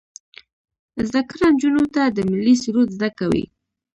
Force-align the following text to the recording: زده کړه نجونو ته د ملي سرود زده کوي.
زده 1.07 1.21
کړه 1.29 1.45
نجونو 1.53 1.83
ته 1.95 2.01
د 2.07 2.17
ملي 2.31 2.55
سرود 2.63 2.89
زده 2.95 3.09
کوي. 3.19 3.45